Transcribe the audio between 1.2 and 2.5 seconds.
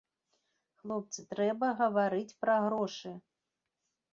трэба гаварыць